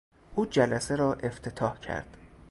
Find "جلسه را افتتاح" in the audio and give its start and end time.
0.45-1.79